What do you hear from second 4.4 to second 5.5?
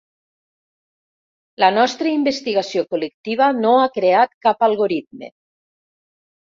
cap algoritme.